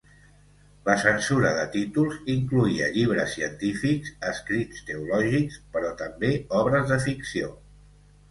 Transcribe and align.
La 0.85 0.93
censura 1.01 1.49
de 1.57 1.65
títols 1.73 2.15
incloïa 2.35 2.87
llibres 2.95 3.35
científics, 3.39 4.09
escrits 4.31 4.81
teològics, 4.89 5.59
però 5.75 5.91
també 6.01 6.31
obres 6.61 6.89
de 6.93 6.99
ficció. 7.07 7.53